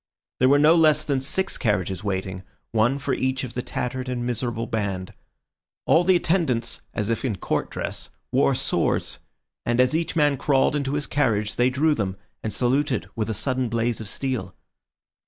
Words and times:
There 0.39 0.49
were 0.49 0.57
no 0.57 0.73
less 0.73 1.03
than 1.03 1.21
six 1.21 1.59
carriages 1.59 2.03
waiting, 2.03 2.41
one 2.71 2.97
for 2.97 3.13
each 3.13 3.43
of 3.43 3.53
the 3.53 3.61
tattered 3.61 4.09
and 4.09 4.25
miserable 4.25 4.65
band. 4.65 5.13
All 5.85 6.03
the 6.03 6.15
attendants 6.15 6.81
(as 6.91 7.11
if 7.11 7.23
in 7.23 7.35
court 7.35 7.69
dress) 7.69 8.09
wore 8.31 8.55
swords, 8.55 9.19
and 9.63 9.79
as 9.79 9.95
each 9.95 10.15
man 10.15 10.37
crawled 10.37 10.75
into 10.75 10.93
his 10.95 11.05
carriage 11.05 11.55
they 11.55 11.69
drew 11.69 11.93
them, 11.93 12.17
and 12.41 12.51
saluted 12.51 13.11
with 13.15 13.29
a 13.29 13.35
sudden 13.35 13.69
blaze 13.69 14.01
of 14.01 14.09
steel. 14.09 14.55